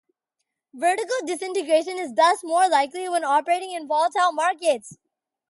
[0.73, 4.97] Vertical disintegration is thus more likely when operating in volatile markets.